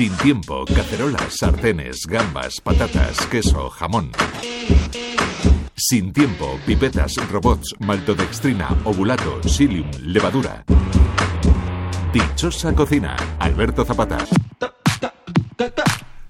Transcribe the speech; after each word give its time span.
Sin 0.00 0.16
tiempo, 0.16 0.64
cacerolas, 0.64 1.36
sartenes, 1.36 2.06
gambas, 2.06 2.58
patatas, 2.62 3.20
queso, 3.26 3.68
jamón. 3.68 4.10
Sin 5.76 6.14
tiempo, 6.14 6.58
pipetas, 6.64 7.16
robots, 7.30 7.74
maltodextrina, 7.80 8.78
ovulato, 8.84 9.42
psyllium, 9.42 9.90
levadura. 10.02 10.64
Dichosa 12.14 12.74
cocina, 12.74 13.14
Alberto 13.40 13.84
Zapata. 13.84 14.16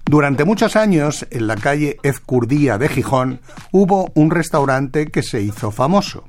Durante 0.03 0.43
muchos 0.43 0.75
años, 0.75 1.25
en 1.31 1.47
la 1.47 1.55
calle 1.55 1.95
Ezcurdía 2.03 2.77
de 2.77 2.89
Gijón, 2.89 3.39
hubo 3.71 4.11
un 4.15 4.31
restaurante 4.31 5.07
que 5.07 5.23
se 5.23 5.43
hizo 5.43 5.71
famoso. 5.71 6.25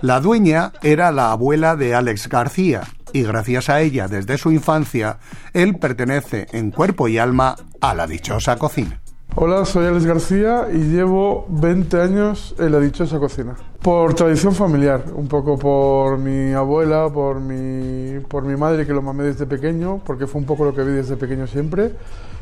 La 0.00 0.20
dueña 0.20 0.72
era 0.82 1.12
la 1.12 1.32
abuela 1.32 1.76
de 1.76 1.94
Alex 1.94 2.30
García, 2.30 2.84
y 3.12 3.22
gracias 3.22 3.68
a 3.68 3.80
ella, 3.80 4.08
desde 4.08 4.38
su 4.38 4.50
infancia, 4.50 5.18
él 5.52 5.76
pertenece 5.76 6.46
en 6.52 6.70
cuerpo 6.70 7.08
y 7.08 7.18
alma 7.18 7.56
a 7.80 7.94
la 7.94 8.06
dichosa 8.06 8.56
cocina. 8.56 9.00
Hola, 9.38 9.66
soy 9.66 9.84
Alex 9.84 10.06
García 10.06 10.66
y 10.72 10.78
llevo 10.78 11.44
20 11.50 12.00
años 12.00 12.54
en 12.58 12.72
la 12.72 12.80
dichosa 12.80 13.18
cocina. 13.18 13.54
Por 13.82 14.14
tradición 14.14 14.54
familiar, 14.54 15.04
un 15.14 15.28
poco 15.28 15.58
por 15.58 16.16
mi 16.16 16.54
abuela, 16.54 17.10
por 17.12 17.38
mi, 17.40 18.18
por 18.20 18.44
mi 18.44 18.56
madre 18.56 18.86
que 18.86 18.94
lo 18.94 19.02
mamé 19.02 19.24
desde 19.24 19.44
pequeño, 19.44 20.00
porque 20.06 20.26
fue 20.26 20.40
un 20.40 20.46
poco 20.46 20.64
lo 20.64 20.74
que 20.74 20.82
vi 20.82 20.92
desde 20.92 21.18
pequeño 21.18 21.46
siempre 21.46 21.92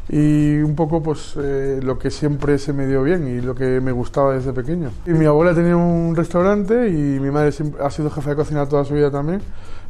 y 0.08 0.58
un 0.58 0.76
poco 0.76 1.02
pues 1.02 1.34
eh, 1.36 1.80
lo 1.82 1.98
que 1.98 2.12
siempre 2.12 2.58
se 2.58 2.72
me 2.72 2.86
dio 2.86 3.02
bien 3.02 3.26
y 3.26 3.40
lo 3.40 3.56
que 3.56 3.80
me 3.80 3.90
gustaba 3.90 4.34
desde 4.34 4.52
pequeño. 4.52 4.90
Y 5.04 5.10
mi 5.10 5.24
abuela 5.24 5.52
tenía 5.52 5.76
un 5.76 6.14
restaurante 6.14 6.88
y 6.88 7.18
mi 7.18 7.32
madre 7.32 7.52
ha 7.80 7.90
sido 7.90 8.08
jefa 8.08 8.30
de 8.30 8.36
cocina 8.36 8.68
toda 8.68 8.84
su 8.84 8.95
vida 8.95 9.10
también, 9.10 9.40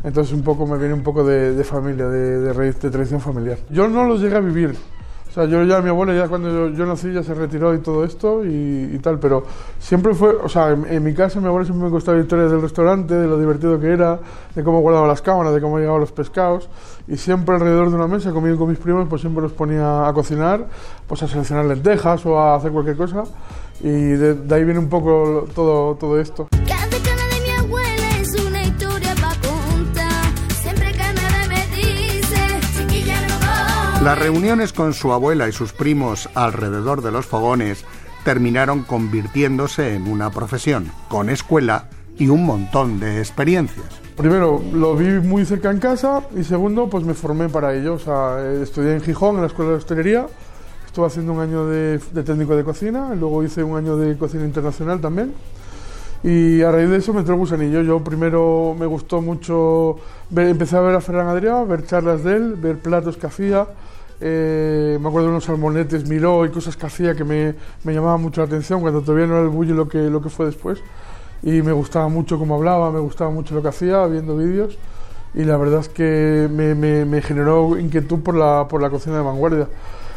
entonces 0.03 0.33
un 0.33 0.43
poco 0.43 0.67
me 0.67 0.79
viene 0.79 0.95
un 0.95 1.03
poco 1.03 1.23
de, 1.23 1.63
familia, 1.65 2.09
de, 2.09 2.73
tradición 2.73 3.21
familiar. 3.21 3.59
Yo 3.69 3.89
no 3.89 4.05
lo 4.05 4.17
llegué 4.17 4.37
a 4.37 4.41
vivir, 4.41 4.75
o 5.35 5.37
sea, 5.37 5.47
yo 5.47 5.65
ya, 5.65 5.83
mi 5.83 5.89
abuela 5.89 6.15
ya 6.15 6.29
cuando 6.29 6.69
yo, 6.69 6.87
nací 6.87 7.13
ya 7.13 7.25
se 7.25 7.35
retiró 7.35 7.75
y 7.75 7.79
todo 7.79 8.05
esto 8.05 8.45
y, 8.45 8.97
tal, 9.03 9.19
pero 9.19 9.43
siempre 9.81 10.15
fue, 10.15 10.29
o 10.37 10.49
sea, 10.49 10.71
en, 10.71 11.03
mi 11.03 11.13
casa 11.13 11.41
mi 11.41 11.49
abuela 11.49 11.65
siempre 11.65 11.87
me 11.87 11.91
contaba 11.91 12.17
historias 12.21 12.53
del 12.53 12.63
restaurante, 12.63 13.15
de 13.15 13.27
lo 13.27 13.37
divertido 13.37 13.81
que 13.81 13.89
era, 13.89 14.21
de 14.55 14.63
cómo 14.63 14.79
guardaba 14.79 15.09
las 15.09 15.23
cámaras, 15.23 15.53
de 15.53 15.61
cómo 15.61 15.81
llegaban 15.81 16.01
los 16.01 16.13
pescados 16.13 16.71
y 17.09 17.17
siempre 17.17 17.57
alrededor 17.57 17.91
de 17.91 17.97
una 17.97 18.07
mesa, 18.07 18.31
comiendo 18.31 18.61
con 18.61 18.69
mis 18.69 18.79
primos, 18.79 19.09
pues 19.09 19.23
siempre 19.23 19.43
los 19.43 19.51
ponía 19.51 20.07
a 20.07 20.13
cocinar, 20.13 20.69
pues 21.09 21.21
a 21.25 21.27
seleccionar 21.27 21.65
lentejas 21.65 22.25
o 22.27 22.39
a 22.39 22.55
hacer 22.55 22.71
cualquier 22.71 22.97
cosa 22.97 23.25
y 23.81 23.91
de, 23.91 24.35
de 24.35 24.55
ahí 24.55 24.63
viene 24.63 24.79
un 24.79 24.89
poco 24.89 25.47
todo, 25.53 25.97
todo 25.97 26.21
esto. 26.21 26.47
Las 34.05 34.19
reuniones 34.19 34.75
con 34.75 34.93
su 34.93 35.15
abuela 35.15 35.49
y 35.49 35.53
sus 35.53 35.73
primos 35.73 36.29
alrededor 36.35 37.01
de 37.01 37.11
los 37.11 37.25
fogones 37.25 37.87
terminaron 38.23 38.83
convirtiéndose 38.83 39.95
en 39.95 40.07
una 40.07 40.29
profesión, 40.29 40.93
con 41.09 41.31
escuela 41.31 41.89
y 42.19 42.29
un 42.29 42.45
montón 42.45 43.01
de 43.01 43.21
experiencias. 43.21 43.87
Primero, 44.15 44.63
lo 44.75 44.95
vi 44.95 45.07
muy 45.27 45.47
cerca 45.47 45.71
en 45.71 45.79
casa 45.79 46.21
y 46.37 46.45
segundo, 46.45 46.91
pues 46.91 47.03
me 47.03 47.15
formé 47.15 47.49
para 47.49 47.75
ello. 47.75 47.95
O 47.95 47.99
sea, 47.99 48.45
estudié 48.61 48.93
en 48.93 49.01
Gijón, 49.01 49.37
en 49.37 49.41
la 49.41 49.47
Escuela 49.47 49.71
de 49.71 49.77
Hostelería, 49.79 50.27
estuve 50.85 51.07
haciendo 51.07 51.33
un 51.33 51.41
año 51.41 51.67
de, 51.67 51.99
técnico 52.27 52.55
de 52.55 52.63
cocina, 52.63 53.15
luego 53.15 53.43
hice 53.43 53.65
un 53.65 53.79
año 53.79 53.97
de 53.97 54.19
cocina 54.19 54.45
internacional 54.45 55.01
también. 55.01 55.33
Y 56.23 56.61
a 56.61 56.71
raíz 56.71 56.91
de 56.91 56.99
eso 56.99 57.15
me 57.15 57.21
entró 57.21 57.37
el 57.37 57.41
gusanillo. 57.41 57.81
Yo 57.81 58.05
primero 58.05 58.77
me 58.79 58.85
gustó 58.85 59.23
mucho, 59.23 59.97
empecé 60.37 60.77
a 60.77 60.81
ver 60.81 60.95
a 60.95 61.01
Ferran 61.01 61.29
Adrià, 61.29 61.67
ver 61.67 61.87
charlas 61.87 62.23
de 62.23 62.37
él, 62.37 62.55
ver 62.57 62.79
platos 62.81 63.17
que 63.17 63.29
hacía, 63.29 63.67
eh, 64.27 64.99
me 64.99 65.09
acuerdo 65.09 65.27
de 65.27 65.33
unos 65.33 65.45
salmonetes 65.45 66.09
Miró 66.09 66.47
y 66.47 66.49
cosas 66.49 66.79
que 66.79 66.87
hacía 66.87 67.15
que 67.15 67.25
me, 67.25 67.55
me 67.85 67.93
llamaban 67.93 68.23
mucho 68.23 68.41
la 68.41 68.47
atención 68.47 68.81
cuando 68.81 69.03
todavía 69.03 69.27
no 69.27 69.35
era 69.35 69.43
el 69.43 69.51
bullo 69.51 69.75
lo 69.75 69.87
que, 69.87 69.99
lo 69.99 70.23
que 70.23 70.31
fue 70.31 70.47
después. 70.47 70.83
Y 71.43 71.61
me 71.61 71.73
gustaba 71.73 72.09
mucho 72.09 72.39
cómo 72.39 72.55
hablaba, 72.55 72.91
me 72.91 73.01
gustaba 73.01 73.31
mucho 73.31 73.55
lo 73.55 73.61
que 73.61 73.69
hacía 73.69 74.07
viendo 74.07 74.35
vídeos. 74.39 74.79
Y 75.35 75.45
la 75.45 75.59
verdad 75.59 75.81
es 75.81 75.91
que 75.91 76.49
me, 76.51 76.75
me, 76.75 77.21
generó 77.21 77.79
inquietud 77.79 78.21
por 78.21 78.35
la, 78.35 78.67
por 78.67 78.81
la 78.81 78.89
cocina 78.89 79.17
de 79.17 79.23
vanguardia. 79.23 79.69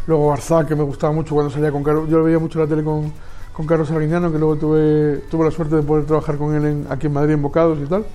Luego 0.05 0.27
Barzá, 0.27 0.65
que 0.65 0.73
me 0.73 0.83
gustaba 0.83 1.11
mucho 1.11 1.35
cuando 1.35 1.51
salía 1.51 1.73
con 1.73 1.83
Carlos. 1.83 2.07
Yo 2.07 2.23
veía 2.23 2.39
mucho 2.39 2.59
la 2.59 2.67
tele 2.67 2.85
con, 2.85 3.11
con 3.51 3.65
Carlos 3.65 3.91
Arguiñano, 3.91 4.31
que 4.31 4.39
luego 4.39 4.55
tuve, 4.55 5.17
tuve 5.29 5.43
la 5.43 5.51
suerte 5.51 5.75
de 5.75 5.81
poder 5.81 6.05
trabajar 6.05 6.37
con 6.37 6.55
él 6.55 6.85
aquí 6.89 7.07
en 7.07 7.13
Madrid 7.13 7.33
en 7.33 7.41
Bocados 7.41 7.77
y 7.83 7.87
tal. 7.87 8.05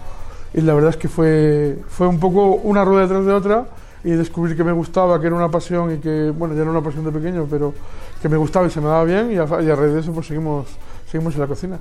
Y 0.54 0.62
la 0.62 0.72
verdad 0.72 0.88
es 0.88 0.96
que 0.96 1.08
fue, 1.08 1.80
fue 1.86 2.06
un 2.06 2.18
poco 2.18 2.54
una 2.54 2.82
rueda 2.82 3.02
detrás 3.02 3.26
de 3.26 3.32
otra 3.34 3.66
y 4.04 4.10
descubrir 4.10 4.56
que 4.56 4.64
me 4.64 4.72
gustaba, 4.72 5.20
que 5.20 5.26
era 5.26 5.36
una 5.36 5.50
pasión 5.50 5.94
y 5.94 5.98
que, 5.98 6.30
bueno, 6.30 6.54
ya 6.54 6.62
era 6.62 6.70
una 6.70 6.82
pasión 6.82 7.04
de 7.04 7.12
pequeño, 7.12 7.46
pero 7.48 7.72
que 8.20 8.28
me 8.28 8.36
gustaba 8.36 8.66
y 8.66 8.70
se 8.70 8.80
me 8.80 8.86
daba 8.86 9.04
bien 9.04 9.30
y 9.32 9.36
a, 9.36 9.46
raíz 9.46 9.66
de 9.66 10.00
eso 10.00 10.12
pues 10.12 10.26
seguimos, 10.26 10.66
seguimos 11.06 11.34
en 11.34 11.40
la 11.40 11.46
cocina. 11.46 11.78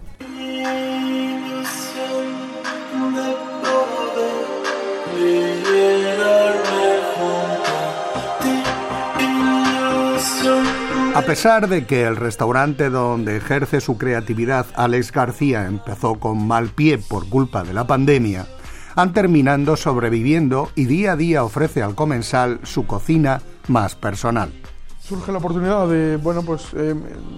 A 11.13 11.23
pesar 11.23 11.67
de 11.67 11.85
que 11.85 12.03
el 12.03 12.15
restaurante 12.15 12.89
donde 12.89 13.37
ejerce 13.37 13.81
su 13.81 13.97
creatividad 13.97 14.65
Alex 14.75 15.11
García 15.11 15.67
empezó 15.67 16.15
con 16.15 16.47
mal 16.47 16.69
pie 16.69 16.97
por 16.97 17.27
culpa 17.27 17.63
de 17.63 17.73
la 17.73 17.85
pandemia, 17.85 18.47
han 18.96 19.13
terminando 19.13 19.75
sobreviviendo 19.75 20.69
y 20.75 20.85
día 20.85 21.13
a 21.13 21.16
día 21.16 21.44
ofrece 21.44 21.81
al 21.81 21.96
comensal 21.96 22.59
su 22.63 22.85
cocina 22.85 23.41
más 23.68 23.96
personal. 23.96 24.52
Surge 25.00 25.31
la 25.31 25.40
oportunidad 25.40 25.88
de, 25.88 26.18
bueno, 26.18 26.44
pues 26.44 26.68
eh, 26.75 26.96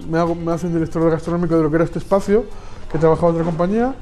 me, 0.09 0.18
hago, 0.18 0.36
me 0.36 0.52
hacen 0.52 0.74
director 0.74 1.09
gastronómico 1.09 1.56
de 1.56 1.64
lo 1.64 1.69
que 1.69 1.75
era 1.78 1.86
este 1.86 2.00
espacio, 2.00 2.46
que 2.91 2.97
trabajaba 2.97 3.30
en 3.30 3.36
otra 3.36 3.46
compañía, 3.46 3.96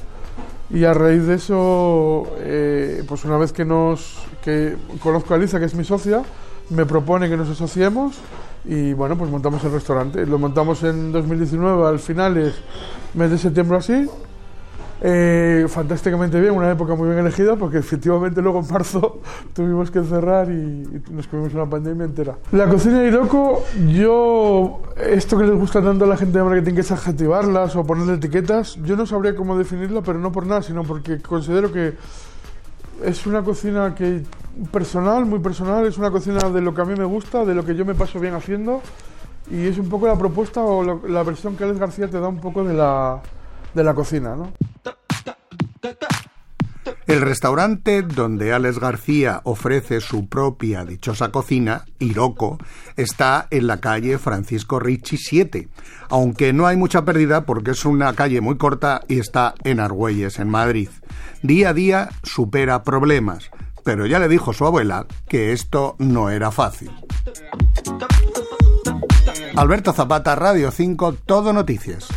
y 0.70 0.84
a 0.86 0.94
raíz 0.94 1.26
de 1.26 1.36
eso, 1.36 2.24
eh, 2.38 3.04
pues 3.08 3.26
una 3.26 3.38
vez 3.38 3.52
que 3.52 3.66
nos 3.66 4.20
que 4.44 4.78
conozco 5.02 5.34
a 5.34 5.38
Lisa, 5.38 5.60
que 5.60 5.66
es 5.66 5.76
mi 5.76 5.84
socia, 5.84 6.24
me 6.70 6.86
propone 6.86 7.30
que 7.30 7.38
nos 7.38 7.50
asociemos 7.50 8.16
y 8.64 8.94
bueno, 8.94 9.18
pues 9.18 9.30
montamos 9.30 9.64
el 9.64 9.72
restaurante. 9.72 10.26
Lo 10.26 10.40
montamos 10.40 10.84
en 10.84 11.12
2019, 11.12 11.88
al 11.88 12.00
final 12.00 12.54
mes 13.14 13.32
de 13.32 13.38
septiembre 13.38 13.78
así, 13.78 14.08
eh, 15.04 15.66
fantásticamente 15.68 16.40
bien, 16.40 16.54
una 16.54 16.70
época 16.70 16.94
muy 16.94 17.08
bien 17.08 17.20
elegida 17.20 17.56
porque 17.56 17.80
efectivamente 17.80 18.40
luego 18.42 18.60
en 18.60 18.72
marzo 18.72 19.20
tuvimos 19.54 19.90
que 19.90 20.04
cerrar 20.04 20.50
y, 20.52 21.02
nos 21.12 21.28
comimos 21.28 21.54
una 21.54 21.68
pandemia 21.68 22.06
entera. 22.06 22.38
La 22.52 22.68
cocina 22.68 23.00
de 23.00 23.08
Iroko, 23.08 23.64
yo, 23.88 24.82
esto 24.98 25.38
que 25.38 25.46
les 25.46 25.56
gusta 25.56 25.82
tanto 25.82 26.06
a 26.06 26.08
la 26.08 26.18
gente 26.18 26.38
de 26.38 26.44
marketing 26.44 26.76
que 26.76 26.82
es 26.82 26.92
adjetivarlas 26.92 27.76
o 27.76 27.84
ponerle 27.84 28.14
etiquetas, 28.14 28.76
yo 28.84 28.96
no 28.96 29.08
sabría 29.08 29.36
cómo 29.36 29.58
definirla, 29.58 30.02
pero 30.02 30.20
no 30.20 30.32
por 30.32 30.46
nada, 30.46 30.62
sino 30.62 30.84
porque 30.84 31.20
considero 31.20 31.72
que 31.72 31.96
es 33.04 33.26
una 33.26 33.42
cocina 33.42 33.96
que 33.96 34.22
personal, 34.72 35.26
muy 35.26 35.40
personal, 35.40 35.88
es 35.88 35.98
una 35.98 36.12
cocina 36.12 36.50
de 36.50 36.62
lo 36.62 36.76
que 36.76 36.82
a 36.82 36.86
mí 36.86 36.94
me 36.96 37.06
gusta, 37.06 37.44
de 37.44 37.56
lo 37.56 37.66
que 37.66 37.74
yo 37.74 37.86
me 37.86 37.96
paso 37.96 38.20
bien 38.20 38.36
haciendo 38.36 38.82
y 39.50 39.68
es 39.68 39.78
un 39.78 39.90
poco 39.90 40.08
la 40.08 40.16
propuesta 40.16 40.62
o 40.62 40.84
la, 40.84 41.24
versión 41.24 41.56
que 41.56 41.64
Alex 41.64 41.80
García 41.80 42.08
te 42.08 42.20
da 42.20 42.28
un 42.28 42.40
poco 42.40 42.64
de 42.64 42.74
la, 42.74 43.20
de 43.74 43.84
la 43.84 43.94
cocina, 43.94 44.36
¿no? 44.36 44.52
El 47.08 47.22
restaurante 47.22 48.02
donde 48.02 48.53
Alex 48.53 48.80
García 48.80 49.42
ofrece 49.44 50.02
su 50.02 50.28
propia 50.28 50.86
dichosa 50.86 51.31
cocina, 51.31 51.86
Iroko, 52.00 52.58
está 52.96 53.47
en 53.52 53.68
la 53.68 53.78
calle 53.78 54.18
Francisco 54.18 54.80
Ricci 54.80 55.18
7, 55.18 55.68
aunque 56.09 56.53
no 56.53 56.68
hay 56.68 56.78
mucha 56.78 57.03
pérdida 57.03 57.46
porque 57.46 57.72
es 57.72 57.86
una 57.86 58.14
calle 58.14 58.41
muy 58.41 58.58
corta 58.58 59.02
y 59.08 59.20
está 59.20 59.56
en 59.64 59.80
Argüelles, 59.80 60.40
en 60.40 60.50
Madrid. 60.50 60.90
Día 61.44 61.70
a 61.70 61.74
día 61.74 62.09
supera 62.24 62.84
problemas, 62.84 63.52
pero 63.84 64.06
ya 64.06 64.20
le 64.20 64.28
dijo 64.28 64.53
su 64.53 64.66
abuela 64.66 65.06
que 65.28 65.52
esto 65.52 65.96
no 66.00 66.30
era 66.30 66.52
fácil. 66.52 66.91
Alberto 69.56 69.91
Zapata, 69.91 70.35
Radio 70.35 70.72
5, 70.72 71.14
Todo 71.26 71.52
Noticias. 71.52 72.08